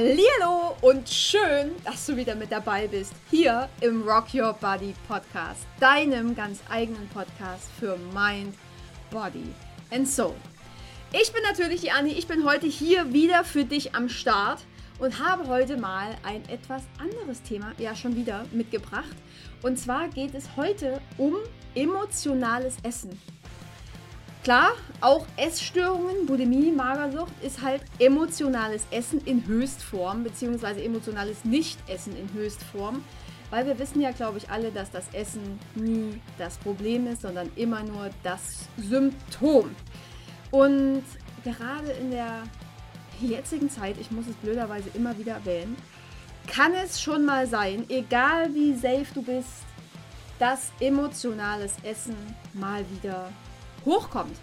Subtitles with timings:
[0.00, 5.66] Hallihallo und schön, dass du wieder mit dabei bist hier im Rock Your Body Podcast,
[5.78, 8.54] deinem ganz eigenen Podcast für Mind,
[9.10, 9.44] Body
[9.90, 10.34] and Soul.
[11.12, 14.60] Ich bin natürlich die Anni, ich bin heute hier wieder für dich am Start
[15.00, 19.16] und habe heute mal ein etwas anderes Thema, ja schon wieder, mitgebracht.
[19.60, 21.34] Und zwar geht es heute um
[21.74, 23.20] emotionales Essen.
[24.42, 24.72] Klar,
[25.02, 33.04] auch Essstörungen, Bulimie, Magersucht ist halt emotionales Essen in Höchstform, beziehungsweise emotionales Nichtessen in Höchstform.
[33.50, 37.50] Weil wir wissen ja, glaube ich, alle, dass das Essen nie das Problem ist, sondern
[37.56, 39.74] immer nur das Symptom.
[40.50, 41.02] Und
[41.44, 42.44] gerade in der
[43.20, 45.76] jetzigen Zeit, ich muss es blöderweise immer wieder erwähnen,
[46.46, 49.64] kann es schon mal sein, egal wie safe du bist,
[50.38, 52.16] dass emotionales Essen
[52.54, 53.30] mal wieder
[53.84, 54.36] hochkommt.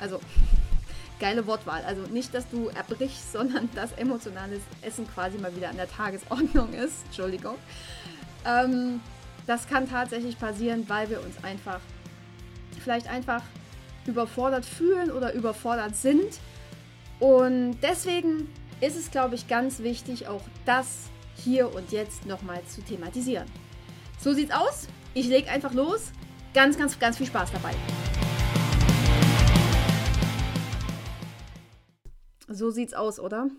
[0.00, 0.20] Also,
[1.20, 1.82] geile Wortwahl.
[1.84, 6.72] Also nicht, dass du erbrichst, sondern dass emotionales Essen quasi mal wieder an der Tagesordnung
[6.74, 7.04] ist.
[7.06, 7.56] Entschuldigung.
[8.44, 9.00] Ähm,
[9.46, 11.80] das kann tatsächlich passieren, weil wir uns einfach
[12.80, 13.42] vielleicht einfach
[14.06, 16.38] überfordert fühlen oder überfordert sind.
[17.20, 18.48] Und deswegen
[18.80, 23.46] ist es, glaube ich, ganz wichtig, auch das hier und jetzt nochmal zu thematisieren.
[24.20, 24.88] So sieht's aus.
[25.14, 26.12] Ich lege einfach los.
[26.52, 27.74] Ganz, ganz, ganz viel Spaß dabei.
[32.54, 33.50] So sieht's aus, oder?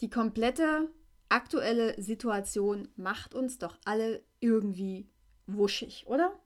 [0.00, 0.88] Die komplette
[1.28, 5.08] aktuelle Situation macht uns doch alle irgendwie
[5.46, 6.38] wuschig, oder?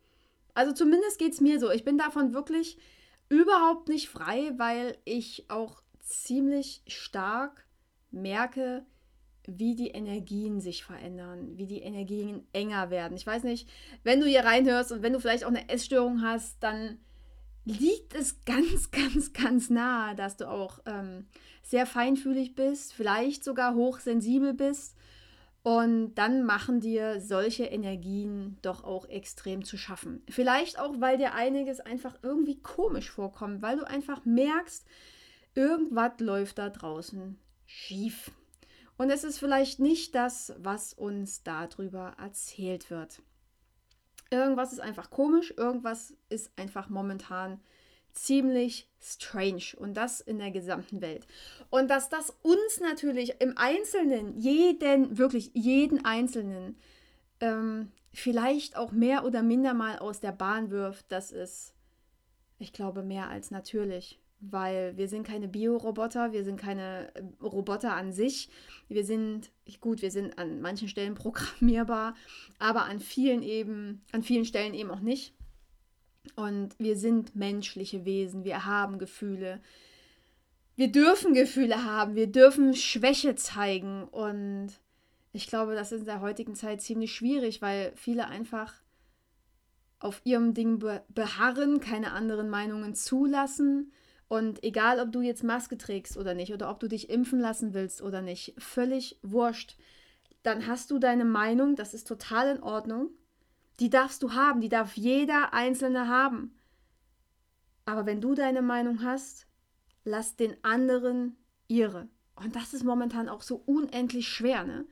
[0.52, 1.70] Also zumindest geht's mir so.
[1.70, 2.78] Ich bin davon wirklich
[3.28, 7.66] überhaupt nicht frei, weil ich auch ziemlich stark
[8.10, 8.84] merke,
[9.46, 13.16] wie die Energien sich verändern, wie die Energien enger werden.
[13.16, 13.68] Ich weiß nicht,
[14.02, 16.98] wenn du hier reinhörst und wenn du vielleicht auch eine Essstörung hast, dann
[17.64, 21.26] liegt es ganz, ganz, ganz nahe, dass du auch ähm,
[21.62, 24.96] sehr feinfühlig bist, vielleicht sogar hochsensibel bist.
[25.62, 30.22] Und dann machen dir solche Energien doch auch extrem zu schaffen.
[30.28, 34.84] Vielleicht auch, weil dir einiges einfach irgendwie komisch vorkommt, weil du einfach merkst,
[35.54, 38.30] irgendwas läuft da draußen schief.
[38.98, 43.22] Und es ist vielleicht nicht das, was uns darüber erzählt wird.
[44.30, 47.60] Irgendwas ist einfach komisch, irgendwas ist einfach momentan
[48.12, 51.26] ziemlich strange und das in der gesamten Welt.
[51.70, 56.78] Und dass das uns natürlich im Einzelnen, jeden, wirklich jeden Einzelnen,
[57.40, 61.74] ähm, vielleicht auch mehr oder minder mal aus der Bahn wirft, das ist,
[62.58, 64.20] ich glaube, mehr als natürlich.
[64.50, 68.48] Weil wir sind keine Bioroboter, wir sind keine äh, Roboter an sich.
[68.88, 69.50] Wir sind,
[69.80, 72.14] gut, wir sind an manchen Stellen programmierbar,
[72.58, 75.34] aber an vielen eben, an vielen Stellen eben auch nicht.
[76.36, 79.60] Und wir sind menschliche Wesen, wir haben Gefühle.
[80.76, 84.04] Wir dürfen Gefühle haben, wir dürfen Schwäche zeigen.
[84.04, 84.72] Und
[85.32, 88.74] ich glaube, das ist in der heutigen Zeit ziemlich schwierig, weil viele einfach
[89.98, 93.92] auf ihrem Ding beharren, keine anderen Meinungen zulassen.
[94.28, 97.74] Und egal, ob du jetzt Maske trägst oder nicht, oder ob du dich impfen lassen
[97.74, 99.76] willst oder nicht, völlig wurscht,
[100.42, 103.10] dann hast du deine Meinung, das ist total in Ordnung.
[103.80, 106.54] Die darfst du haben, die darf jeder Einzelne haben.
[107.86, 109.46] Aber wenn du deine Meinung hast,
[110.04, 111.36] lass den anderen
[111.68, 112.08] ihre.
[112.36, 114.86] Und das ist momentan auch so unendlich schwer, ne?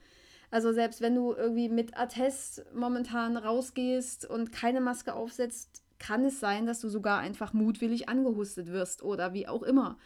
[0.51, 6.41] Also selbst wenn du irgendwie mit Attest momentan rausgehst und keine Maske aufsetzt, kann es
[6.41, 9.99] sein, dass du sogar einfach mutwillig angehustet wirst oder wie auch immer.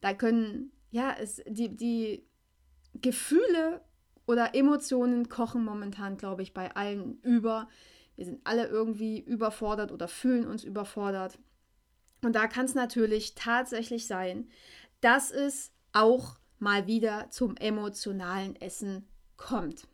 [0.00, 2.24] Da können, ja, es, die, die
[2.94, 3.82] Gefühle
[4.24, 7.68] oder Emotionen kochen momentan, glaube ich, bei allen über.
[8.14, 11.40] Wir sind alle irgendwie überfordert oder fühlen uns überfordert.
[12.22, 14.48] Und da kann es natürlich tatsächlich sein,
[15.00, 19.88] dass es auch mal wieder zum emotionalen Essen kommt.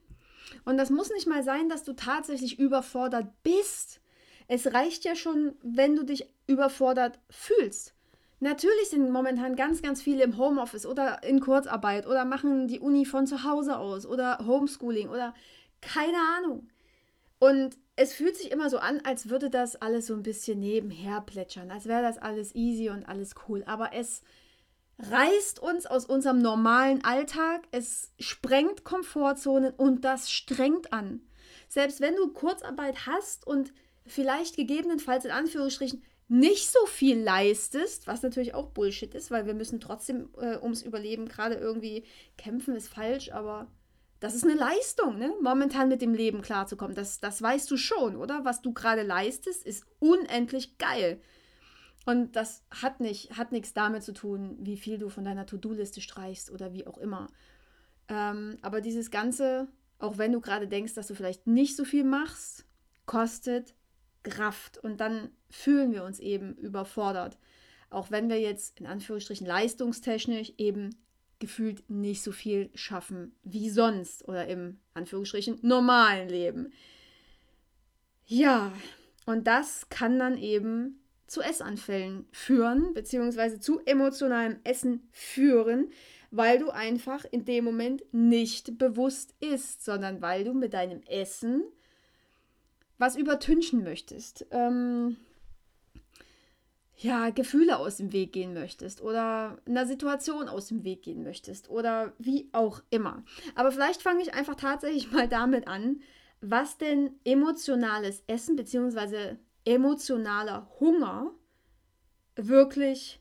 [0.66, 4.02] Und das muss nicht mal sein, dass du tatsächlich überfordert bist.
[4.48, 7.94] Es reicht ja schon, wenn du dich überfordert fühlst.
[8.40, 13.04] Natürlich sind momentan ganz, ganz viele im Homeoffice oder in Kurzarbeit oder machen die Uni
[13.04, 15.34] von zu Hause aus oder Homeschooling oder
[15.80, 16.68] keine Ahnung.
[17.40, 21.20] Und es fühlt sich immer so an, als würde das alles so ein bisschen nebenher
[21.20, 23.64] plätschern, als wäre das alles easy und alles cool.
[23.66, 24.22] Aber es
[24.98, 31.22] reißt uns aus unserem normalen Alltag, es sprengt Komfortzonen und das strengt an.
[31.68, 33.72] Selbst wenn du Kurzarbeit hast und
[34.08, 39.55] vielleicht gegebenenfalls in Anführungsstrichen nicht so viel leistest, was natürlich auch Bullshit ist, weil wir
[39.55, 42.05] müssen trotzdem äh, ums Überleben gerade irgendwie
[42.37, 43.66] kämpfen, ist falsch, aber
[44.20, 45.32] das ist eine Leistung, ne?
[45.40, 46.94] momentan mit dem Leben klarzukommen.
[46.94, 48.44] Das, das weißt du schon, oder?
[48.44, 51.20] Was du gerade leistest, ist unendlich geil.
[52.05, 56.00] Und das hat, nicht, hat nichts damit zu tun, wie viel du von deiner To-Do-Liste
[56.00, 57.28] streichst oder wie auch immer.
[58.08, 59.69] Ähm, aber dieses Ganze,
[59.99, 62.64] auch wenn du gerade denkst, dass du vielleicht nicht so viel machst,
[63.06, 63.75] kostet
[64.28, 64.78] Kraft.
[64.78, 67.38] Und dann fühlen wir uns eben überfordert.
[67.90, 70.94] Auch wenn wir jetzt in Anführungsstrichen leistungstechnisch eben
[71.38, 76.72] gefühlt nicht so viel schaffen wie sonst oder im Anführungsstrichen normalen Leben.
[78.26, 78.72] Ja,
[79.25, 85.90] und das kann dann eben zu Essanfällen führen, beziehungsweise zu emotionalem Essen führen,
[86.31, 91.62] weil du einfach in dem Moment nicht bewusst isst, sondern weil du mit deinem Essen
[92.98, 94.46] was übertünchen möchtest.
[94.50, 95.16] Ähm,
[97.00, 101.70] ja, Gefühle aus dem Weg gehen möchtest oder einer Situation aus dem Weg gehen möchtest
[101.70, 103.22] oder wie auch immer.
[103.54, 106.00] Aber vielleicht fange ich einfach tatsächlich mal damit an,
[106.40, 109.36] was denn emotionales Essen bzw.
[109.64, 111.32] emotionaler Hunger
[112.34, 113.20] wirklich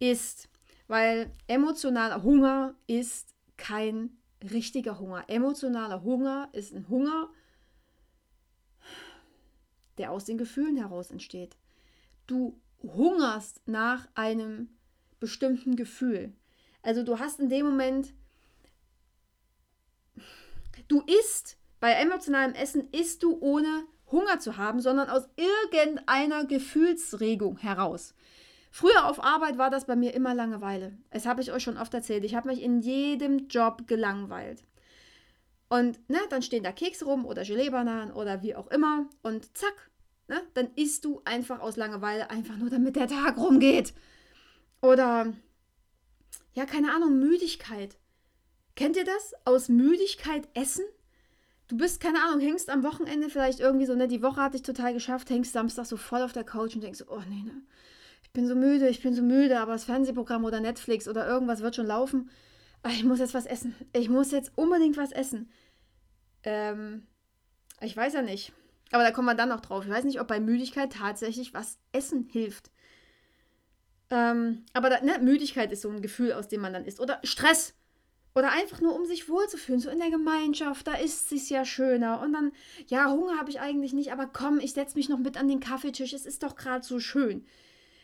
[0.00, 0.48] ist.
[0.88, 4.18] Weil emotionaler Hunger ist kein
[4.50, 5.24] richtiger Hunger.
[5.28, 7.30] Emotionaler Hunger ist ein Hunger,
[9.98, 11.56] der aus den Gefühlen heraus entsteht.
[12.26, 14.68] Du hungerst nach einem
[15.20, 16.32] bestimmten Gefühl.
[16.82, 18.12] Also du hast in dem Moment,
[20.88, 27.56] du isst, bei emotionalem Essen isst du ohne Hunger zu haben, sondern aus irgendeiner Gefühlsregung
[27.58, 28.14] heraus.
[28.70, 30.96] Früher auf Arbeit war das bei mir immer Langeweile.
[31.10, 32.24] Das habe ich euch schon oft erzählt.
[32.24, 34.64] Ich habe mich in jedem Job gelangweilt.
[35.72, 39.06] Und ne, dann stehen da Kekse rum oder Gelee-Bananen oder wie auch immer.
[39.22, 39.90] Und zack,
[40.28, 43.94] ne, dann isst du einfach aus Langeweile, einfach nur damit der Tag rumgeht.
[44.82, 45.32] Oder,
[46.52, 47.96] ja, keine Ahnung, Müdigkeit.
[48.76, 49.32] Kennt ihr das?
[49.46, 50.84] Aus Müdigkeit essen?
[51.68, 54.62] Du bist, keine Ahnung, hängst am Wochenende vielleicht irgendwie so, ne, die Woche hat dich
[54.62, 57.62] total geschafft, hängst Samstag so voll auf der Couch und denkst, oh nee, ne,
[58.22, 61.62] ich bin so müde, ich bin so müde, aber das Fernsehprogramm oder Netflix oder irgendwas
[61.62, 62.28] wird schon laufen.
[62.88, 63.74] Ich muss jetzt was essen.
[63.92, 65.50] Ich muss jetzt unbedingt was essen.
[66.42, 67.06] Ähm,
[67.80, 68.52] ich weiß ja nicht.
[68.90, 69.84] Aber da kommen wir dann noch drauf.
[69.84, 72.70] Ich weiß nicht, ob bei Müdigkeit tatsächlich was Essen hilft.
[74.10, 77.00] Ähm, aber da, ne, Müdigkeit ist so ein Gefühl, aus dem man dann isst.
[77.00, 77.74] Oder Stress.
[78.34, 82.20] Oder einfach nur, um sich wohlzufühlen, so in der Gemeinschaft, da ist es ja schöner.
[82.20, 82.52] Und dann,
[82.86, 85.60] ja, Hunger habe ich eigentlich nicht, aber komm, ich setze mich noch mit an den
[85.60, 87.44] Kaffeetisch, es ist doch gerade so schön.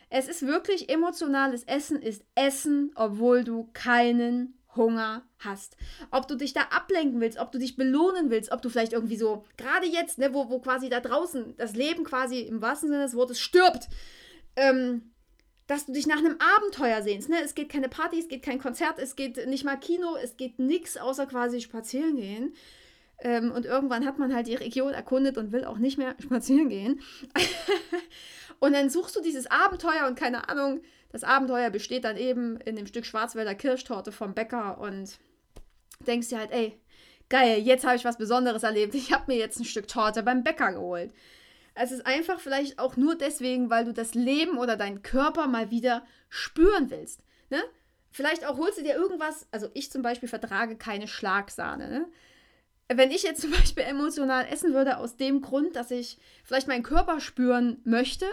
[0.09, 5.77] Es ist wirklich emotionales Essen, ist Essen, obwohl du keinen Hunger hast.
[6.09, 9.17] Ob du dich da ablenken willst, ob du dich belohnen willst, ob du vielleicht irgendwie
[9.17, 13.03] so, gerade jetzt, ne, wo, wo quasi da draußen das Leben quasi im wahrsten Sinne
[13.03, 13.89] des Wortes stirbt,
[14.55, 15.11] ähm,
[15.67, 17.29] dass du dich nach einem Abenteuer sehnst.
[17.29, 17.37] Ne?
[17.43, 20.57] Es geht keine Party, es geht kein Konzert, es geht nicht mal Kino, es geht
[20.57, 22.55] nichts außer quasi spazieren gehen.
[23.21, 26.69] Ähm, und irgendwann hat man halt die Region erkundet und will auch nicht mehr spazieren
[26.69, 27.01] gehen.
[28.59, 30.81] und dann suchst du dieses Abenteuer und keine Ahnung,
[31.11, 35.17] das Abenteuer besteht dann eben in dem Stück Schwarzwälder Kirschtorte vom Bäcker und
[36.05, 36.79] denkst dir halt, ey,
[37.29, 38.95] geil, jetzt habe ich was Besonderes erlebt.
[38.95, 41.11] Ich habe mir jetzt ein Stück Torte beim Bäcker geholt.
[41.75, 45.71] Es ist einfach vielleicht auch nur deswegen, weil du das Leben oder deinen Körper mal
[45.71, 47.21] wieder spüren willst.
[47.49, 47.61] Ne?
[48.11, 51.89] Vielleicht auch holst du dir irgendwas, also ich zum Beispiel vertrage keine Schlagsahne.
[51.89, 52.05] Ne?
[52.89, 56.83] Wenn ich jetzt zum Beispiel emotional essen würde, aus dem Grund, dass ich vielleicht meinen
[56.83, 58.25] Körper spüren möchte,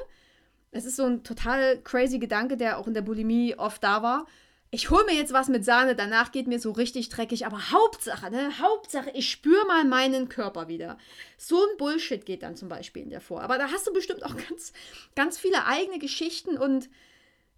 [0.77, 4.27] es ist so ein total crazy Gedanke, der auch in der Bulimie oft da war.
[4.71, 8.31] Ich hole mir jetzt was mit Sahne, danach geht mir so richtig dreckig, aber Hauptsache,
[8.31, 8.59] ne?
[8.59, 10.99] Hauptsache, ich spüre mal meinen Körper wieder.
[11.39, 13.43] So ein Bullshit geht dann zum Beispiel in der vor.
[13.43, 14.73] Aber da hast du bestimmt auch ganz,
[15.15, 16.91] ganz viele eigene Geschichten und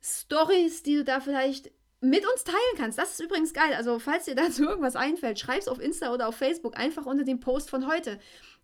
[0.03, 2.99] Stories, die du da vielleicht mit uns teilen kannst.
[2.99, 3.75] Das ist übrigens geil.
[3.75, 7.25] Also, falls dir dazu irgendwas einfällt, schreib es auf Insta oder auf Facebook einfach unter
[7.25, 8.21] dem Post von heute.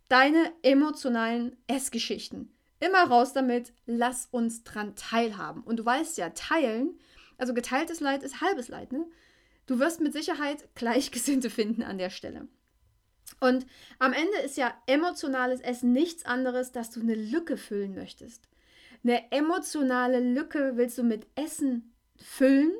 [0.07, 2.54] Deine emotionalen Essgeschichten.
[2.79, 5.63] Immer raus damit, lass uns dran teilhaben.
[5.63, 6.99] Und du weißt ja, teilen,
[7.37, 9.05] also geteiltes Leid ist halbes Leid, ne?
[9.65, 12.47] Du wirst mit Sicherheit Gleichgesinnte finden an der Stelle.
[13.39, 13.65] Und
[13.99, 18.47] am Ende ist ja emotionales Essen nichts anderes, dass du eine Lücke füllen möchtest.
[19.03, 22.71] Eine emotionale Lücke willst du mit Essen füllen,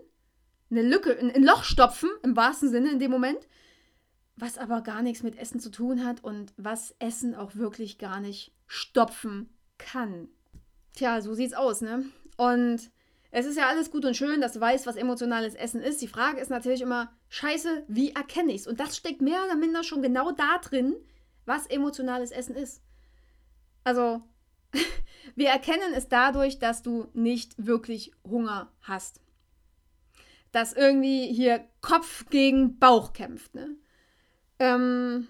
[0.70, 3.48] eine Lücke, ein Loch stopfen, im wahrsten Sinne in dem Moment,
[4.36, 8.20] was aber gar nichts mit Essen zu tun hat und was Essen auch wirklich gar
[8.20, 10.30] nicht stopfen kann.
[10.94, 12.06] Tja, so sieht's aus, ne?
[12.38, 12.92] Und
[13.32, 16.02] es ist ja alles gut und schön, dass du weißt, was emotionales Essen ist.
[16.02, 18.68] Die Frage ist natürlich immer, scheiße, wie erkenne ich's?
[18.68, 20.96] Und das steckt mehr oder minder schon genau da drin,
[21.46, 22.82] was emotionales Essen ist.
[23.84, 24.22] Also,
[25.36, 29.20] wir erkennen es dadurch, dass du nicht wirklich Hunger hast.
[30.54, 33.76] Dass irgendwie hier Kopf gegen Bauch kämpft, ne?
[34.60, 35.28] Ähm,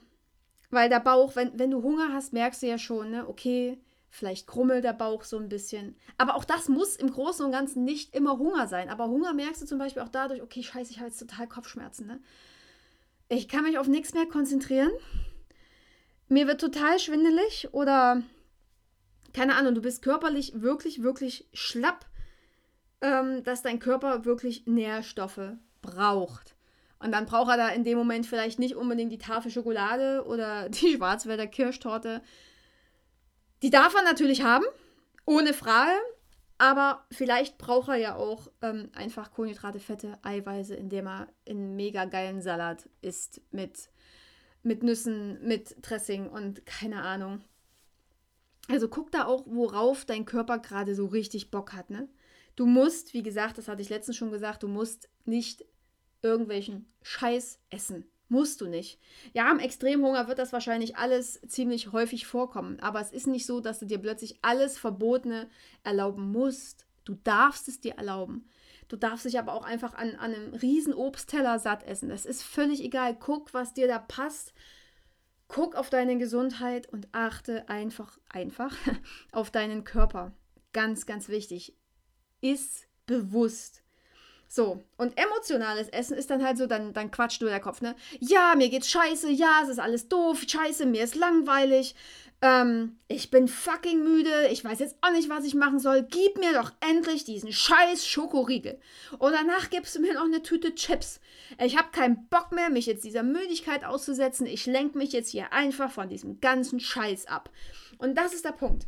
[0.69, 3.79] weil der Bauch, wenn, wenn du Hunger hast, merkst du ja schon, ne, okay,
[4.17, 5.97] Vielleicht krummelt der Bauch so ein bisschen.
[6.17, 8.89] Aber auch das muss im Großen und Ganzen nicht immer Hunger sein.
[8.89, 12.07] Aber Hunger merkst du zum Beispiel auch dadurch, okay, scheiße, ich habe jetzt total Kopfschmerzen.
[12.07, 12.21] Ne?
[13.27, 14.91] ich kann mich auf nichts mehr konzentrieren.
[16.29, 18.23] Mir wird total schwindelig oder
[19.33, 22.05] keine Ahnung, du bist körperlich wirklich, wirklich schlapp,
[23.01, 26.55] ähm, dass dein Körper wirklich Nährstoffe braucht.
[26.99, 30.69] Und dann braucht er da in dem Moment vielleicht nicht unbedingt die Tafel Schokolade oder
[30.69, 32.21] die Schwarzwälder Kirschtorte.
[33.61, 34.65] Die darf er natürlich haben,
[35.25, 35.97] ohne Frage.
[36.57, 42.05] Aber vielleicht braucht er ja auch ähm, einfach Kohlenhydrate, Fette, Eiweiße, indem er einen mega
[42.05, 43.89] geilen Salat isst mit,
[44.63, 47.41] mit Nüssen, mit Dressing und keine Ahnung.
[48.69, 52.07] Also guck da auch, worauf dein Körper gerade so richtig Bock hat, ne?
[52.55, 55.65] Du musst, wie gesagt, das hatte ich letztens schon gesagt, du musst nicht
[56.21, 58.05] irgendwelchen Scheiß essen.
[58.27, 58.99] Musst du nicht.
[59.33, 62.79] Ja, im Extremhunger wird das wahrscheinlich alles ziemlich häufig vorkommen.
[62.79, 65.49] Aber es ist nicht so, dass du dir plötzlich alles Verbotene
[65.83, 66.87] erlauben musst.
[67.03, 68.47] Du darfst es dir erlauben.
[68.87, 72.09] Du darfst dich aber auch einfach an, an einem riesen Obstteller satt essen.
[72.09, 73.15] Das ist völlig egal.
[73.17, 74.53] Guck, was dir da passt.
[75.47, 78.75] Guck auf deine Gesundheit und achte einfach, einfach
[79.31, 80.33] auf deinen Körper.
[80.73, 81.77] Ganz, ganz wichtig.
[82.41, 83.84] Iss bewusst.
[84.55, 87.93] So, und emotionales Essen ist dann halt so, dann, dann quatscht nur der Kopf, ne?
[88.21, 91.93] Ja, mir geht's scheiße, ja, es ist alles doof, scheiße, mir ist langweilig,
[92.41, 96.37] ähm, ich bin fucking müde, ich weiß jetzt auch nicht, was ich machen soll, gib
[96.37, 98.79] mir doch endlich diesen scheiß Schokoriegel.
[99.19, 101.19] Und danach gibst du mir noch eine Tüte Chips.
[101.61, 105.51] Ich habe keinen Bock mehr, mich jetzt dieser Müdigkeit auszusetzen, ich lenke mich jetzt hier
[105.51, 107.49] einfach von diesem ganzen Scheiß ab.
[107.97, 108.87] Und das ist der Punkt.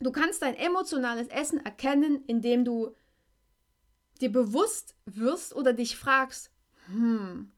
[0.00, 2.96] Du kannst dein emotionales Essen erkennen, indem du
[4.22, 6.50] dir bewusst wirst oder dich fragst,
[6.86, 7.52] hm,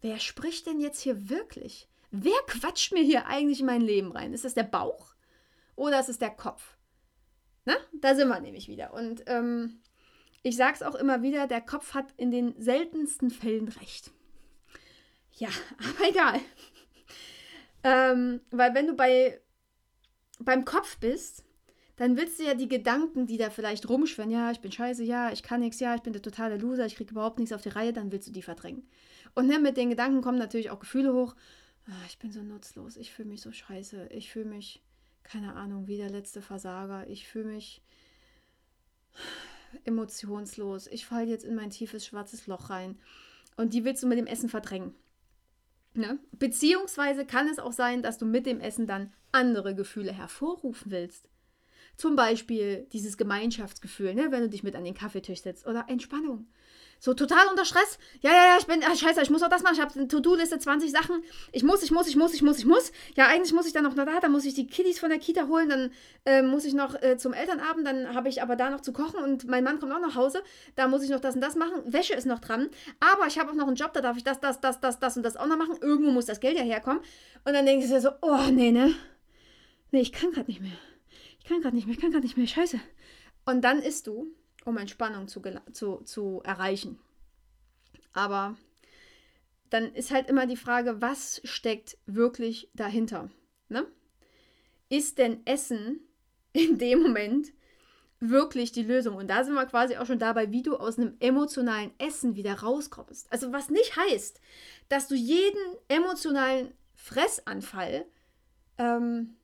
[0.00, 1.88] wer spricht denn jetzt hier wirklich?
[2.10, 4.32] Wer quatscht mir hier eigentlich in mein Leben rein?
[4.32, 5.14] Ist das der Bauch
[5.74, 6.76] oder ist es der Kopf?
[7.64, 8.92] Na, da sind wir nämlich wieder.
[8.94, 9.80] Und ähm,
[10.42, 14.12] ich sage es auch immer wieder, der Kopf hat in den seltensten Fällen recht.
[15.32, 15.48] Ja,
[15.78, 16.40] aber egal.
[17.82, 19.40] ähm, weil wenn du bei,
[20.38, 21.45] beim Kopf bist,
[21.96, 25.32] dann willst du ja die Gedanken, die da vielleicht rumschwirren, ja, ich bin scheiße, ja,
[25.32, 27.70] ich kann nichts, ja, ich bin der totale Loser, ich kriege überhaupt nichts auf die
[27.70, 28.86] Reihe, dann willst du die verdrängen.
[29.34, 31.34] Und ne, mit den Gedanken kommen natürlich auch Gefühle hoch.
[31.86, 34.82] Ah, ich bin so nutzlos, ich fühle mich so scheiße, ich fühle mich,
[35.22, 37.82] keine Ahnung, wie der letzte Versager, ich fühle mich
[39.84, 42.98] emotionslos, ich falle jetzt in mein tiefes schwarzes Loch rein.
[43.56, 44.94] Und die willst du mit dem Essen verdrängen.
[45.94, 46.18] Ne?
[46.32, 51.30] Beziehungsweise kann es auch sein, dass du mit dem Essen dann andere Gefühle hervorrufen willst.
[51.96, 56.46] Zum Beispiel dieses Gemeinschaftsgefühl, ne, wenn du dich mit an den Kaffeetisch setzt oder Entspannung.
[56.98, 57.98] So total unter Stress.
[58.20, 59.74] Ja, ja, ja, ich bin, ach, scheiße, ich muss auch das machen.
[59.74, 61.22] Ich habe eine To-Do-Liste, 20 Sachen.
[61.52, 62.90] Ich muss, ich muss, ich muss, ich muss, ich muss.
[63.16, 65.46] Ja, eigentlich muss ich dann noch da, dann muss ich die Kiddies von der Kita
[65.46, 65.90] holen, dann
[66.24, 69.22] äh, muss ich noch äh, zum Elternabend, dann habe ich aber da noch zu kochen
[69.22, 70.42] und mein Mann kommt auch nach Hause.
[70.74, 71.82] Da muss ich noch das und das machen.
[71.84, 72.70] Wäsche ist noch dran.
[73.00, 75.16] Aber ich habe auch noch einen Job, da darf ich das, das, das, das, das
[75.16, 75.76] und das auch noch machen.
[75.80, 77.00] Irgendwo muss das Geld ja herkommen.
[77.44, 78.94] Und dann denkst du dir so, oh, nee, ne?
[79.92, 80.72] Nee, ich kann gerade nicht mehr
[81.46, 82.80] ich kann gerade nicht mehr, ich kann gerade nicht mehr, scheiße.
[83.44, 84.34] Und dann isst du,
[84.64, 86.98] um Entspannung zu, zu, zu erreichen.
[88.12, 88.56] Aber
[89.70, 93.30] dann ist halt immer die Frage, was steckt wirklich dahinter?
[93.68, 93.86] Ne?
[94.88, 96.00] Ist denn Essen
[96.52, 97.52] in dem Moment
[98.18, 99.14] wirklich die Lösung?
[99.14, 102.54] Und da sind wir quasi auch schon dabei, wie du aus einem emotionalen Essen wieder
[102.54, 103.30] rauskommst.
[103.30, 104.40] Also was nicht heißt,
[104.88, 108.04] dass du jeden emotionalen Fressanfall
[108.78, 109.36] ähm,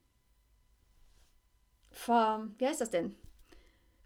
[1.93, 3.15] ver, wie heißt das denn?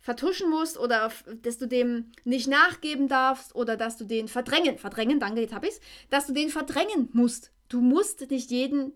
[0.06, 1.10] vertuschen musst oder
[1.42, 5.64] dass du dem nicht nachgeben darfst oder dass du den verdrängen, verdrängen, danke, jetzt hab
[5.66, 7.50] ich's, dass du den verdrängen musst.
[7.68, 8.92] Du musst nicht jeden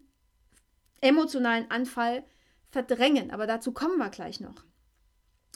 [1.01, 2.23] emotionalen Anfall
[2.69, 4.65] verdrängen, aber dazu kommen wir gleich noch.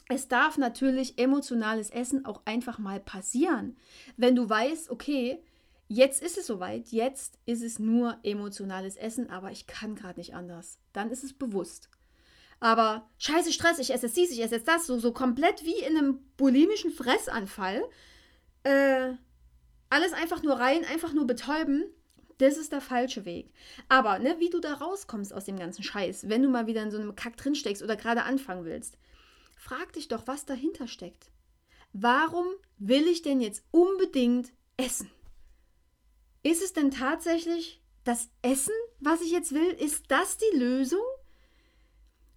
[0.09, 3.77] Es darf natürlich emotionales Essen auch einfach mal passieren.
[4.17, 5.41] Wenn du weißt, okay,
[5.87, 10.35] jetzt ist es soweit, jetzt ist es nur emotionales Essen, aber ich kann gerade nicht
[10.35, 10.79] anders.
[10.91, 11.89] Dann ist es bewusst.
[12.59, 15.79] Aber scheiße Stress, ich esse jetzt dies, ich esse jetzt das, so, so komplett wie
[15.79, 17.83] in einem bulimischen Fressanfall.
[18.63, 19.13] Äh,
[19.89, 21.85] alles einfach nur rein, einfach nur betäuben,
[22.37, 23.53] das ist der falsche Weg.
[23.87, 26.91] Aber, ne, wie du da rauskommst aus dem ganzen Scheiß, wenn du mal wieder in
[26.91, 28.97] so einem Kack drinsteckst oder gerade anfangen willst,
[29.55, 31.31] frag dich doch, was dahinter steckt.
[31.93, 32.45] Warum
[32.77, 35.09] will ich denn jetzt unbedingt essen?
[36.43, 39.69] Ist es denn tatsächlich das Essen, was ich jetzt will?
[39.69, 41.01] Ist das die Lösung?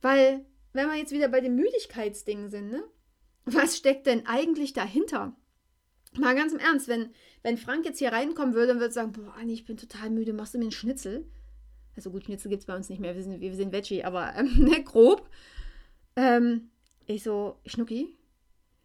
[0.01, 2.83] Weil, wenn wir jetzt wieder bei dem Müdigkeitsding sind, ne?
[3.45, 5.35] Was steckt denn eigentlich dahinter?
[6.19, 7.11] Mal ganz im Ernst, wenn,
[7.43, 10.33] wenn Frank jetzt hier reinkommen würde und würde sagen, boah, Anni, ich bin total müde,
[10.33, 11.27] machst du mir einen Schnitzel?
[11.97, 14.35] Also gut, Schnitzel gibt es bei uns nicht mehr, wir sind, wir sind Veggie, aber
[14.37, 15.29] ähm, ne, grob.
[16.17, 16.71] Ähm,
[17.07, 18.19] ich so, Schnucki,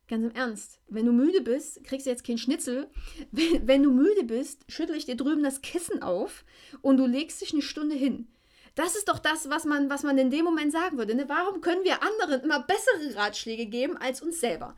[0.10, 2.88] Ganz im Ernst, wenn du müde bist, kriegst du jetzt keinen Schnitzel.
[3.32, 6.44] Wenn, wenn du müde bist, schüttle ich dir drüben das Kissen auf
[6.82, 8.28] und du legst dich eine Stunde hin.
[8.76, 11.14] Das ist doch das, was man, was man in dem Moment sagen würde.
[11.14, 11.26] Ne?
[11.28, 14.76] Warum können wir anderen immer bessere Ratschläge geben als uns selber?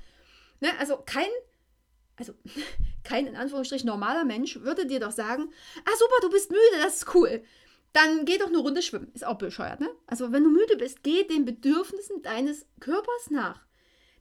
[0.59, 0.69] Ne?
[0.79, 1.29] Also kein,
[2.17, 2.33] also
[3.03, 5.53] kein in Anführungsstrichen normaler Mensch würde dir doch sagen,
[5.85, 7.43] ah super, du bist müde, das ist cool.
[7.93, 9.11] Dann geh doch eine Runde schwimmen.
[9.13, 9.89] Ist auch bescheuert, ne?
[10.05, 13.61] Also wenn du müde bist, geh den Bedürfnissen deines Körpers nach.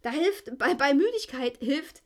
[0.02, 2.02] Da hilft, bei, bei Müdigkeit hilft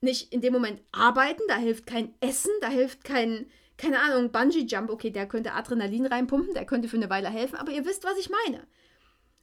[0.00, 4.90] nicht in dem Moment arbeiten, da hilft kein Essen, da hilft kein, keine Ahnung, Bungee-Jump,
[4.90, 8.18] okay, der könnte Adrenalin reinpumpen, der könnte für eine Weile helfen, aber ihr wisst, was
[8.18, 8.66] ich meine.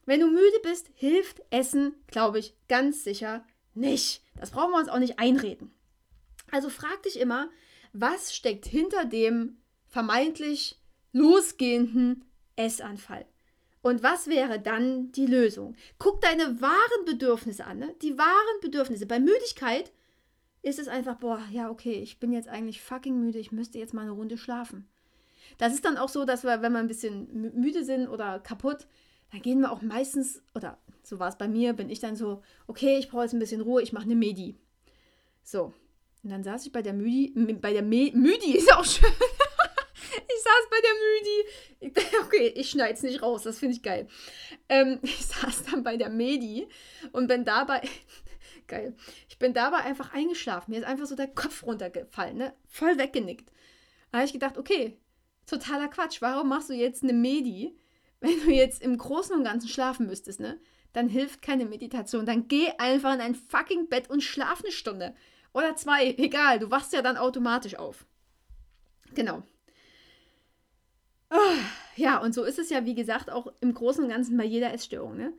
[0.06, 3.44] Wenn du müde bist, hilft Essen, glaube ich, ganz sicher
[3.74, 4.22] nicht.
[4.36, 5.72] Das brauchen wir uns auch nicht einreden.
[6.50, 7.50] Also frag dich immer,
[7.92, 10.80] was steckt hinter dem vermeintlich
[11.12, 12.24] losgehenden
[12.56, 13.26] Essanfall?
[13.82, 15.74] Und was wäre dann die Lösung?
[15.98, 17.94] Guck deine wahren Bedürfnisse an, ne?
[18.02, 19.06] die wahren Bedürfnisse.
[19.06, 19.92] Bei Müdigkeit
[20.62, 23.94] ist es einfach, boah, ja, okay, ich bin jetzt eigentlich fucking müde, ich müsste jetzt
[23.94, 24.88] mal eine Runde schlafen.
[25.58, 28.86] Das ist dann auch so, dass wir, wenn wir ein bisschen müde sind oder kaputt,
[29.32, 32.42] dann gehen wir auch meistens, oder so war es bei mir, bin ich dann so,
[32.66, 34.56] okay, ich brauche jetzt ein bisschen Ruhe, ich mache eine Medi.
[35.42, 35.72] So.
[36.22, 39.08] Und dann saß ich bei der Müdi, bei der Me Müdi ist auch schön.
[39.10, 42.00] ich saß bei der Müdi.
[42.26, 44.06] Okay, ich schneide es nicht raus, das finde ich geil.
[44.68, 46.68] Ähm, ich saß dann bei der Medi
[47.12, 47.80] und bin dabei,
[48.70, 48.96] geil.
[49.28, 50.70] Ich bin dabei einfach eingeschlafen.
[50.70, 52.54] Mir ist einfach so der Kopf runtergefallen, ne?
[52.68, 53.52] Voll weggenickt.
[54.10, 54.96] Da habe ich gedacht, okay,
[55.46, 56.22] totaler Quatsch.
[56.22, 57.76] Warum machst du jetzt eine Medi,
[58.20, 60.58] wenn du jetzt im Großen und Ganzen schlafen müsstest, ne?
[60.94, 62.24] Dann hilft keine Meditation.
[62.24, 65.14] Dann geh einfach in ein fucking Bett und schlaf eine Stunde.
[65.52, 68.06] Oder zwei, egal, du wachst ja dann automatisch auf.
[69.14, 69.42] Genau.
[71.30, 71.56] Oh,
[71.96, 74.72] ja, und so ist es ja, wie gesagt, auch im Großen und Ganzen bei jeder
[74.72, 75.32] Essstörung, ne?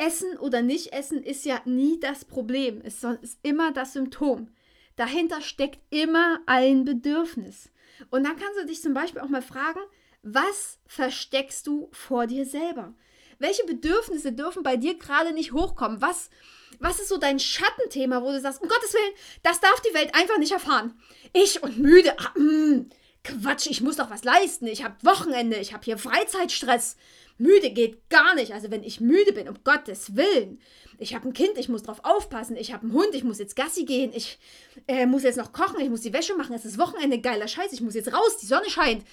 [0.00, 2.80] Essen oder nicht essen ist ja nie das Problem.
[2.82, 4.48] Es ist immer das Symptom.
[4.96, 7.70] Dahinter steckt immer ein Bedürfnis.
[8.10, 9.80] Und dann kannst du dich zum Beispiel auch mal fragen,
[10.22, 12.94] was versteckst du vor dir selber?
[13.38, 16.00] Welche Bedürfnisse dürfen bei dir gerade nicht hochkommen?
[16.00, 16.30] Was,
[16.78, 20.14] was ist so dein Schattenthema, wo du sagst, um Gottes Willen, das darf die Welt
[20.14, 20.98] einfach nicht erfahren.
[21.32, 22.90] Ich und müde, ah, mm,
[23.22, 24.66] Quatsch, ich muss doch was leisten.
[24.66, 26.96] Ich habe Wochenende, ich habe hier Freizeitstress.
[27.36, 28.52] Müde geht gar nicht.
[28.52, 30.60] Also wenn ich müde bin, um Gottes Willen.
[30.98, 32.56] Ich habe ein Kind, ich muss drauf aufpassen.
[32.56, 34.12] Ich habe einen Hund, ich muss jetzt Gassi gehen.
[34.14, 34.38] Ich
[34.86, 36.54] äh, muss jetzt noch kochen, ich muss die Wäsche machen.
[36.54, 37.72] Es ist Wochenende, geiler Scheiß.
[37.72, 39.04] Ich muss jetzt raus, die Sonne scheint.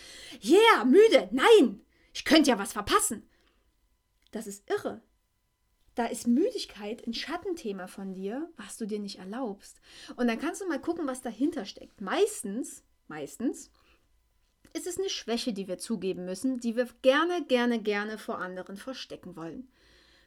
[0.44, 1.30] Yeah, müde.
[1.32, 1.82] Nein,
[2.14, 3.28] ich könnte ja was verpassen.
[4.32, 5.02] Das ist irre.
[5.96, 9.82] Da ist Müdigkeit ein Schattenthema von dir, was du dir nicht erlaubst.
[10.16, 12.02] Und dann kannst du mal gucken, was dahinter steckt.
[12.02, 13.72] Meistens, meistens
[14.74, 18.78] ist es eine Schwäche, die wir zugeben müssen, die wir gerne, gerne, gerne vor anderen
[18.78, 19.68] verstecken wollen.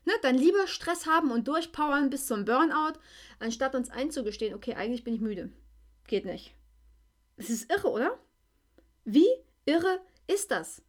[0.05, 2.99] Ne, dann lieber Stress haben und durchpowern bis zum Burnout,
[3.39, 5.53] anstatt uns einzugestehen, okay, eigentlich bin ich müde.
[6.07, 6.55] Geht nicht.
[7.37, 8.19] Es ist irre, oder?
[9.05, 9.29] Wie
[9.67, 10.83] irre ist das?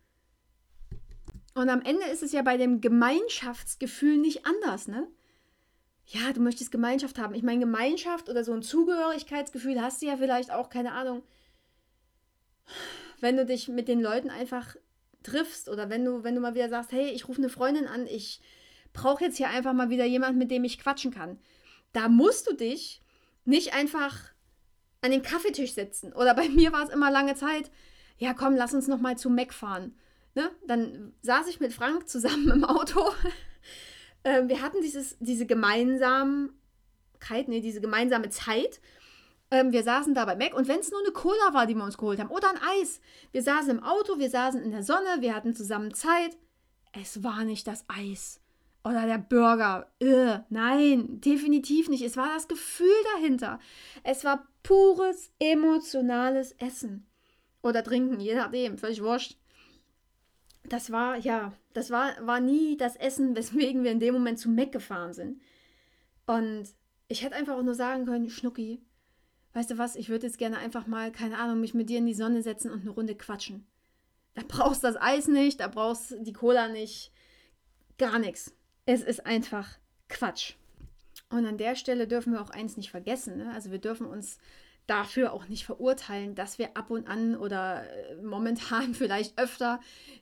[1.53, 5.07] Und am Ende ist es ja bei dem Gemeinschaftsgefühl nicht anders, ne?
[6.05, 7.35] Ja, du möchtest Gemeinschaft haben.
[7.35, 11.23] Ich meine, Gemeinschaft oder so ein Zugehörigkeitsgefühl hast du ja vielleicht auch, keine Ahnung
[13.21, 14.75] wenn du dich mit den Leuten einfach
[15.23, 18.07] triffst oder wenn du, wenn du mal wieder sagst, hey, ich rufe eine Freundin an,
[18.07, 18.41] ich
[18.93, 21.39] brauche jetzt hier einfach mal wieder jemanden, mit dem ich quatschen kann.
[21.93, 23.01] Da musst du dich
[23.45, 24.31] nicht einfach
[25.01, 26.13] an den Kaffeetisch setzen.
[26.13, 27.71] Oder bei mir war es immer lange Zeit,
[28.17, 29.95] ja komm, lass uns noch mal zu Mac fahren.
[30.35, 30.49] Ne?
[30.65, 33.01] Dann saß ich mit Frank zusammen im Auto.
[34.23, 36.53] äh, wir hatten dieses, diese Gemeinsamkeit,
[37.47, 38.79] nee, diese gemeinsame Zeit
[39.51, 41.83] ähm, wir saßen da bei Mac und wenn es nur eine Cola war, die wir
[41.83, 43.01] uns geholt haben, oder ein Eis.
[43.31, 46.37] Wir saßen im Auto, wir saßen in der Sonne, wir hatten zusammen Zeit.
[46.93, 48.41] Es war nicht das Eis
[48.83, 49.91] oder der Burger.
[50.01, 52.03] Ugh, nein, definitiv nicht.
[52.03, 53.59] Es war das Gefühl dahinter.
[54.03, 57.07] Es war pures emotionales Essen.
[57.61, 59.37] Oder trinken, je nachdem, völlig wurscht.
[60.63, 64.49] Das war, ja, das war, war nie das Essen, weswegen wir in dem Moment zu
[64.49, 65.41] Mac gefahren sind.
[66.25, 66.65] Und
[67.07, 68.81] ich hätte einfach auch nur sagen können, Schnucki,
[69.53, 72.05] weißt du was, ich würde jetzt gerne einfach mal, keine Ahnung, mich mit dir in
[72.05, 73.65] die Sonne setzen und eine Runde quatschen.
[74.33, 77.11] Da brauchst du das Eis nicht, da brauchst du die Cola nicht,
[77.97, 78.55] gar nichts.
[78.85, 80.55] Es ist einfach Quatsch.
[81.29, 83.37] Und an der Stelle dürfen wir auch eins nicht vergessen.
[83.37, 83.51] Ne?
[83.53, 84.37] Also wir dürfen uns
[84.87, 89.79] dafür auch nicht verurteilen, dass wir ab und an oder äh, momentan vielleicht öfter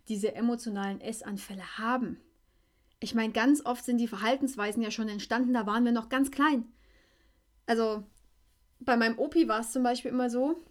[0.07, 2.19] diese emotionalen Essanfälle haben.
[2.99, 6.31] Ich meine, ganz oft sind die Verhaltensweisen ja schon entstanden, da waren wir noch ganz
[6.31, 6.65] klein.
[7.65, 8.03] Also
[8.79, 10.63] bei meinem Opi war es zum Beispiel immer so,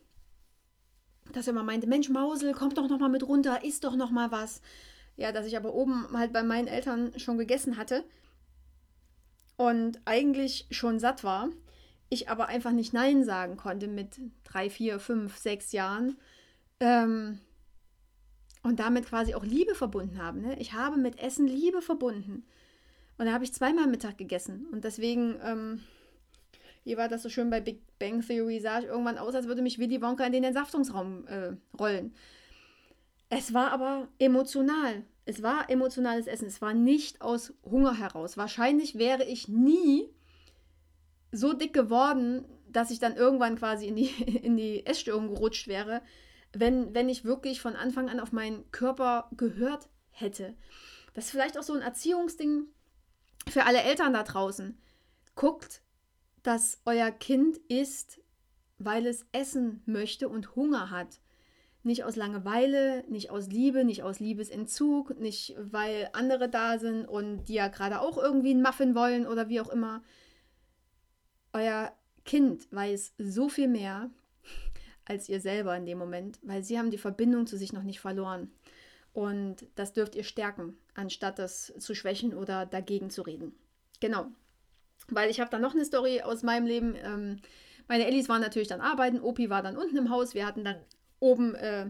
[1.33, 4.11] dass er immer meinte, Mensch Mausel, komm doch noch mal mit runter, isst doch noch
[4.11, 4.63] mal was.
[5.17, 8.05] Ja, dass ich aber oben halt bei meinen Eltern schon gegessen hatte
[9.57, 11.51] und eigentlich schon satt war.
[12.11, 16.17] ich aber einfach nicht Nein sagen konnte mit drei, vier, fünf, sechs Jahren.
[16.81, 17.41] Ähm,
[18.63, 20.41] und damit quasi auch Liebe verbunden habe.
[20.41, 20.59] Ne?
[20.59, 22.45] Ich habe mit Essen Liebe verbunden.
[23.19, 24.67] Und da habe ich zweimal Mittag gegessen.
[24.73, 25.81] Und deswegen, ähm,
[26.85, 29.63] wie war das so schön bei Big Bang Theory, sah ich irgendwann aus, als würde
[29.63, 32.15] mich Willy Wonka in den Entsaftungsraum äh, rollen.
[33.31, 35.05] Es war aber emotional.
[35.27, 36.47] Es war emotionales Essen.
[36.47, 38.37] Es war nicht aus Hunger heraus.
[38.37, 40.09] Wahrscheinlich wäre ich nie
[41.31, 44.07] so dick geworden, dass ich dann irgendwann quasi in die,
[44.43, 46.03] in die Essstörung gerutscht wäre,
[46.53, 50.55] wenn, wenn ich wirklich von Anfang an auf meinen Körper gehört hätte.
[51.13, 52.69] Das ist vielleicht auch so ein Erziehungsding
[53.49, 54.79] für alle Eltern da draußen.
[55.35, 55.83] Guckt,
[56.43, 58.21] dass euer Kind isst,
[58.79, 61.21] weil es essen möchte und Hunger hat.
[61.83, 67.45] Nicht aus Langeweile, nicht aus Liebe, nicht aus Liebesentzug, nicht weil andere da sind und
[67.47, 70.03] die ja gerade auch irgendwie einen Muffin wollen oder wie auch immer.
[71.53, 71.93] Euer
[72.25, 74.11] Kind weiß so viel mehr
[75.05, 78.01] als ihr selber in dem Moment, weil sie haben die Verbindung zu sich noch nicht
[78.01, 78.51] verloren.
[79.13, 83.53] Und das dürft ihr stärken, anstatt das zu schwächen oder dagegen zu reden.
[84.01, 84.27] Genau.
[85.11, 86.95] Weil ich habe da noch eine Story aus meinem Leben.
[87.03, 87.37] Ähm,
[87.89, 90.35] meine Ellis waren natürlich dann arbeiten, Opi war dann unten im Haus.
[90.35, 90.77] Wir hatten dann
[91.21, 91.87] oben äh,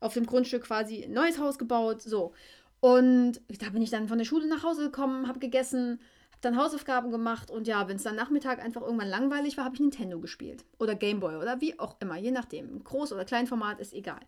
[0.00, 2.02] auf dem Grundstück quasi ein neues Haus gebaut.
[2.02, 2.34] So.
[2.80, 6.00] Und da bin ich dann von der Schule nach Hause gekommen, habe gegessen,
[6.42, 9.80] dann Hausaufgaben gemacht und ja, wenn es dann Nachmittag einfach irgendwann langweilig war, habe ich
[9.80, 10.64] Nintendo gespielt.
[10.78, 12.82] Oder Gameboy oder wie auch immer, je nachdem.
[12.82, 14.20] Groß- oder Kleinformat ist egal.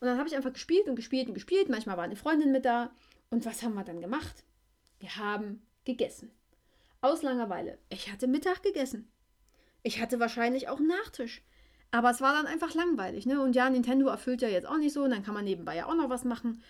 [0.00, 1.68] Und dann habe ich einfach gespielt und gespielt und gespielt.
[1.68, 2.90] Manchmal war eine Freundin mit da.
[3.30, 4.44] Und was haben wir dann gemacht?
[4.98, 6.30] Wir haben gegessen.
[7.02, 7.78] Aus Langeweile.
[7.90, 9.10] Ich hatte Mittag gegessen.
[9.82, 11.42] Ich hatte wahrscheinlich auch Nachtisch.
[11.90, 13.42] Aber es war dann einfach langweilig, ne?
[13.42, 15.02] Und ja, Nintendo erfüllt ja jetzt auch nicht so.
[15.02, 16.62] Und dann kann man nebenbei ja auch noch was machen.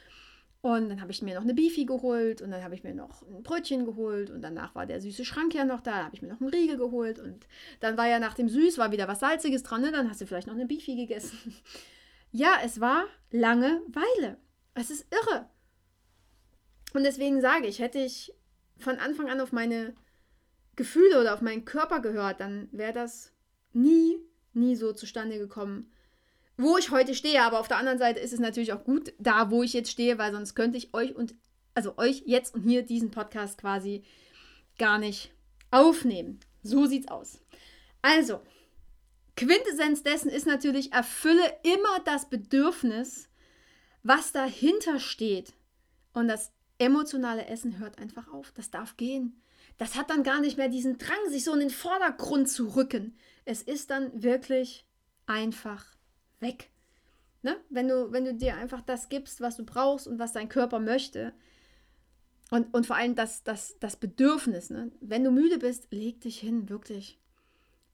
[0.63, 3.23] Und dann habe ich mir noch eine Beefy geholt und dann habe ich mir noch
[3.23, 6.23] ein Brötchen geholt und danach war der süße Schrank ja noch da, da habe ich
[6.23, 7.49] mir noch einen Riegel geholt und
[7.81, 9.91] dann war ja nach dem Süß war wieder was Salziges dran, ne?
[9.91, 11.37] dann hast du vielleicht noch eine Beefy gegessen.
[12.31, 14.37] ja, es war Langeweile.
[14.75, 15.49] Es ist irre.
[16.95, 18.33] Und deswegen sage ich, hätte ich
[18.79, 19.95] von Anfang an auf meine
[20.77, 23.33] Gefühle oder auf meinen Körper gehört, dann wäre das
[23.73, 24.19] nie,
[24.53, 25.91] nie so zustande gekommen,
[26.57, 27.43] wo ich heute stehe.
[27.43, 30.19] Aber auf der anderen Seite ist es natürlich auch gut, da wo ich jetzt stehe,
[30.19, 31.35] weil sonst könnte ich euch und
[31.75, 34.03] also euch jetzt und hier diesen Podcast quasi
[34.79, 35.33] gar nicht
[35.71, 36.41] aufnehmen.
[36.63, 37.41] So sieht's aus.
[38.03, 38.41] Also,
[39.37, 43.29] Quintessenz dessen ist natürlich, erfülle immer das Bedürfnis,
[44.03, 45.55] was dahinter steht.
[46.13, 48.53] Und das emotionale Essen hört einfach auf.
[48.53, 49.41] Das darf gehen.
[49.79, 53.17] Das hat dann gar nicht mehr diesen Drang, sich so in den Vordergrund zu rücken.
[53.45, 54.87] Es ist dann wirklich
[55.27, 55.85] einfach
[56.41, 56.71] weg.
[57.43, 57.57] Ne?
[57.71, 60.79] Wenn, du, wenn du dir einfach das gibst, was du brauchst und was dein Körper
[60.79, 61.33] möchte.
[62.51, 64.71] Und, und vor allem das, das, das Bedürfnis.
[64.71, 64.93] Ne?
[65.01, 67.19] Wenn du müde bist, leg dich hin, wirklich.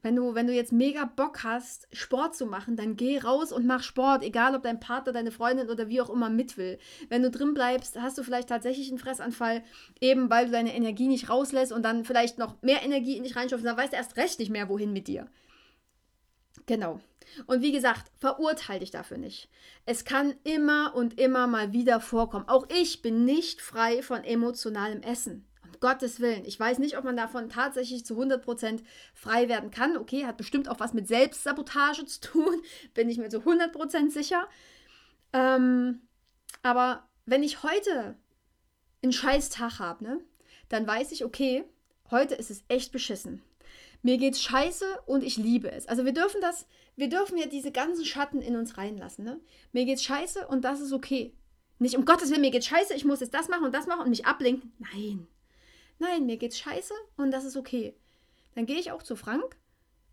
[0.00, 3.66] Wenn du, wenn du jetzt mega Bock hast, Sport zu machen, dann geh raus und
[3.66, 6.78] mach Sport, egal ob dein Partner, deine Freundin oder wie auch immer mit will.
[7.08, 9.64] Wenn du drin bleibst, hast du vielleicht tatsächlich einen Fressanfall,
[10.00, 13.34] eben weil du deine Energie nicht rauslässt und dann vielleicht noch mehr Energie in dich
[13.34, 15.26] reinschöpfst, dann weißt du erst recht nicht mehr, wohin mit dir.
[16.66, 17.00] Genau.
[17.46, 19.48] Und wie gesagt, verurteile dich dafür nicht.
[19.84, 22.48] Es kann immer und immer mal wieder vorkommen.
[22.48, 25.46] Auch ich bin nicht frei von emotionalem Essen.
[25.80, 26.44] Gottes Willen.
[26.44, 28.80] Ich weiß nicht, ob man davon tatsächlich zu 100%
[29.14, 29.96] frei werden kann.
[29.96, 32.62] Okay, hat bestimmt auch was mit Selbstsabotage zu tun.
[32.94, 34.48] Bin ich mir zu 100% sicher.
[35.32, 36.02] Ähm,
[36.62, 38.16] aber wenn ich heute
[39.02, 40.20] einen scheiß Tag habe, ne,
[40.68, 41.64] dann weiß ich, okay,
[42.10, 43.42] heute ist es echt beschissen.
[44.02, 45.88] Mir geht's scheiße und ich liebe es.
[45.88, 49.24] Also wir dürfen das, wir dürfen ja diese ganzen Schatten in uns reinlassen.
[49.24, 49.40] Ne?
[49.72, 51.34] Mir geht's scheiße und das ist okay.
[51.78, 54.02] Nicht um Gottes Willen, mir geht's scheiße, ich muss jetzt das machen und das machen
[54.02, 54.72] und mich ablenken.
[54.78, 55.26] Nein.
[55.98, 57.94] Nein, mir geht's scheiße und das ist okay.
[58.54, 59.56] Dann gehe ich auch zu Frank.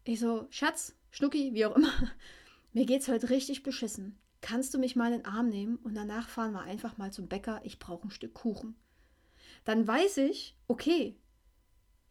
[0.03, 1.91] Ich so, Schatz, Schnucki, wie auch immer.
[2.73, 4.17] Mir geht's heute richtig beschissen.
[4.41, 7.27] Kannst du mich mal in den Arm nehmen und danach fahren wir einfach mal zum
[7.27, 7.61] Bäcker.
[7.63, 8.75] Ich brauche ein Stück Kuchen.
[9.63, 11.17] Dann weiß ich, okay,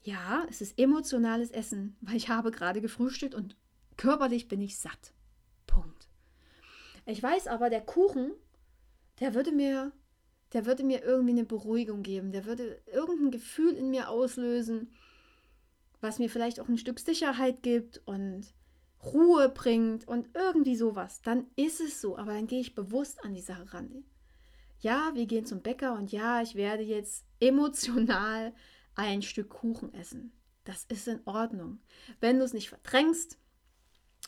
[0.03, 3.57] ja, es ist emotionales Essen, weil ich habe gerade gefrühstückt und
[3.97, 5.13] körperlich bin ich satt.
[5.67, 6.09] Punkt.
[7.07, 8.33] Ich weiß aber, der Kuchen,
[9.21, 9.93] der würde mir,
[10.55, 12.33] der würde mir irgendwie eine Beruhigung geben.
[12.33, 14.93] Der würde irgendein Gefühl in mir auslösen,
[16.01, 18.55] was mir vielleicht auch ein Stück Sicherheit gibt und
[19.05, 21.21] Ruhe bringt und irgendwie sowas.
[21.23, 24.05] Dann ist es so, aber dann gehe ich bewusst an die Sache ran.
[24.79, 28.55] Ja, wir gehen zum Bäcker und ja, ich werde jetzt emotional
[28.95, 30.33] ein Stück Kuchen essen.
[30.65, 31.81] Das ist in Ordnung.
[32.21, 33.39] Wenn du es nicht verdrängst,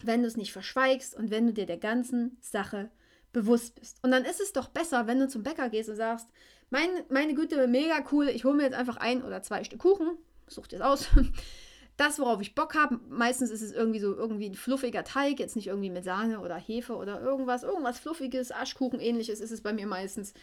[0.03, 2.91] wenn du es nicht verschweigst und wenn du dir der ganzen Sache
[3.33, 4.03] bewusst bist.
[4.03, 6.29] Und dann ist es doch besser, wenn du zum Bäcker gehst und sagst,
[6.71, 10.19] mein, meine Güte, mega cool, ich hole mir jetzt einfach ein oder zwei Stück Kuchen,
[10.47, 11.09] such dir aus.
[11.97, 13.01] das, worauf ich Bock habe.
[13.09, 16.57] Meistens ist es irgendwie so irgendwie ein fluffiger Teig, jetzt nicht irgendwie mit Sahne oder
[16.57, 20.35] Hefe oder irgendwas, irgendwas fluffiges, Aschkuchen ähnliches ist es bei mir meistens.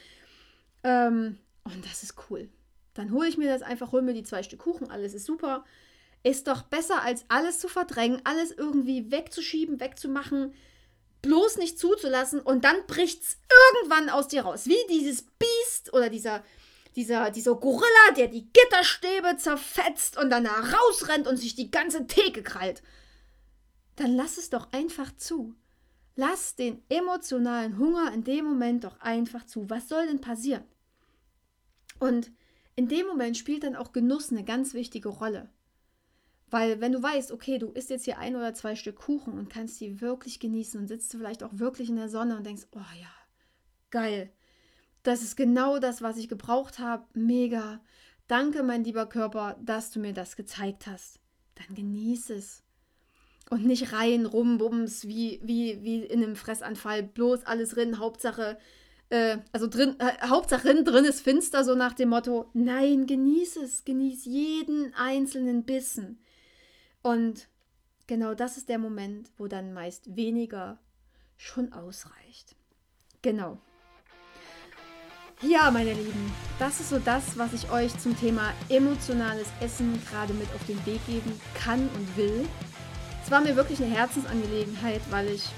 [0.84, 2.50] Ähm, und das ist cool.
[2.94, 5.64] Dann hole ich mir das einfach, hole mir die zwei Stück Kuchen, alles ist super.
[6.24, 10.54] Ist doch besser, als alles zu verdrängen, alles irgendwie wegzuschieben, wegzumachen,
[11.24, 13.38] bloß nicht zuzulassen und dann bricht es
[13.74, 14.68] irgendwann aus dir raus.
[14.68, 16.44] Wie dieses Biest oder dieser,
[16.96, 22.06] dieser, dieser Gorilla, der die Gitterstäbe zerfetzt und dann da rausrennt und sich die ganze
[22.06, 22.84] Theke krallt.
[23.96, 25.56] Dann lass es doch einfach zu.
[26.16, 29.70] Lass den emotionalen Hunger in dem Moment doch einfach zu.
[29.70, 30.64] Was soll denn passieren?
[32.00, 32.32] Und
[32.76, 35.50] in dem Moment spielt dann auch Genuss eine ganz wichtige Rolle.
[36.54, 39.50] Weil wenn du weißt, okay, du isst jetzt hier ein oder zwei Stück Kuchen und
[39.50, 43.02] kannst die wirklich genießen und sitzt vielleicht auch wirklich in der Sonne und denkst, oh
[43.02, 43.10] ja,
[43.90, 44.32] geil.
[45.02, 47.08] Das ist genau das, was ich gebraucht habe.
[47.16, 47.82] Mega.
[48.28, 51.20] Danke, mein lieber Körper, dass du mir das gezeigt hast.
[51.56, 52.62] Dann genieß es.
[53.50, 57.02] Und nicht rein, rumbums, wie, wie, wie in einem Fressanfall.
[57.02, 58.60] Bloß alles drin, Hauptsache,
[59.10, 63.86] äh, also drin, äh, Hauptsache drin ist finster, so nach dem Motto, nein, genieß es,
[63.86, 66.20] genieß jeden einzelnen Bissen.
[67.04, 67.50] Und
[68.08, 70.80] genau das ist der Moment, wo dann meist weniger
[71.38, 72.56] schon ausreicht.
[73.22, 73.60] Genau.
[75.42, 80.34] Ja, meine Lieben, das ist so das, was ich euch zum Thema emotionales Essen gerade
[80.34, 82.48] mit auf den Weg geben kann und will.
[83.24, 85.50] Es war mir wirklich eine Herzensangelegenheit, weil ich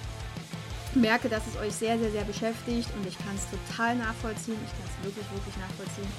[0.95, 4.57] merke, dass es euch sehr, sehr, sehr beschäftigt und ich kann es total nachvollziehen.
[4.65, 6.11] Ich kann es wirklich, wirklich nachvollziehen.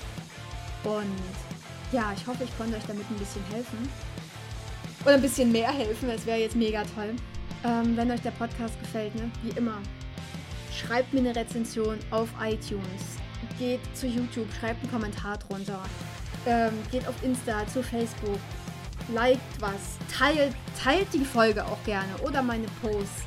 [0.84, 3.88] Und ja, ich hoffe, ich konnte euch damit ein bisschen helfen.
[5.06, 7.14] Oder ein bisschen mehr helfen, das wäre jetzt mega toll.
[7.64, 9.30] Ähm, wenn euch der Podcast gefällt, ne?
[9.44, 9.78] wie immer,
[10.76, 13.20] schreibt mir eine Rezension auf iTunes.
[13.56, 15.80] Geht zu YouTube, schreibt einen Kommentar drunter.
[16.44, 18.40] Ähm, geht auf Insta, zu Facebook.
[19.14, 19.96] Liked was.
[20.12, 23.26] Teilt, teilt die Folge auch gerne oder meine Posts.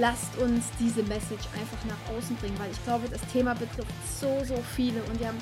[0.00, 4.42] Lasst uns diese Message einfach nach außen bringen, weil ich glaube, das Thema betrifft so,
[4.44, 5.38] so viele und, die haben,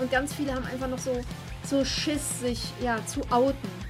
[0.00, 1.20] und ganz viele haben einfach noch so,
[1.62, 3.85] so Schiss, sich ja, zu outen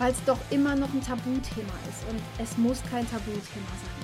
[0.00, 4.00] weil es doch immer noch ein Tabuthema ist und es muss kein Tabuthema sein.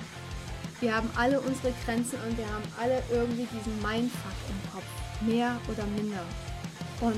[0.79, 4.85] Wir haben alle unsere Grenzen und wir haben alle irgendwie diesen Mindfuck im Kopf,
[5.23, 6.21] mehr oder minder.
[7.01, 7.17] Und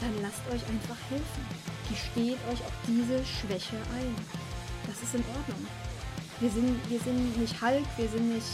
[0.00, 1.44] dann lasst euch einfach helfen.
[1.90, 4.14] Gesteht euch auf diese Schwäche ein.
[4.86, 5.66] Das ist in Ordnung.
[6.40, 8.46] Wir sind, wir sind nicht Hulk, wir sind nicht,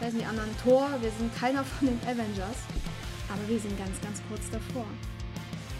[0.00, 2.60] sind die anderen, Thor, wir sind keiner von den Avengers,
[3.32, 4.84] aber wir sind ganz, ganz kurz davor.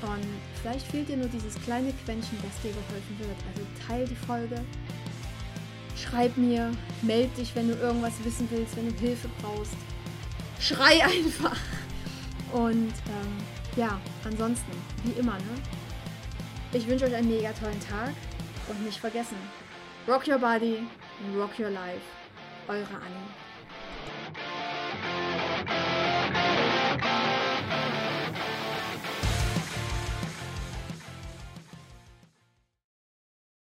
[0.02, 0.24] Und
[0.60, 3.36] vielleicht fehlt dir nur dieses kleine Quäntchen, das dir geholfen wird.
[3.52, 4.64] Also teil die Folge.
[5.96, 6.70] Schreib mir,
[7.02, 9.74] meld dich, wenn du irgendwas wissen willst, wenn du Hilfe brauchst.
[10.60, 11.56] Schrei einfach.
[12.52, 13.36] Und ähm,
[13.76, 14.72] ja, ansonsten,
[15.04, 15.60] wie immer, ne?
[16.72, 18.12] Ich wünsche euch einen mega tollen Tag
[18.68, 19.36] und nicht vergessen,
[20.06, 22.02] rock your body and rock your life.
[22.68, 23.47] Eure Annie.